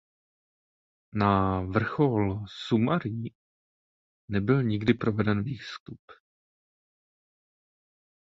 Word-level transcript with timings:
Na 1.19 1.31
vrchol 1.61 2.45
Summa 2.47 2.97
Ri 2.97 3.33
nebyl 4.29 4.63
nikdy 4.63 4.93
proveden 4.93 5.43
výstup. 5.43 5.99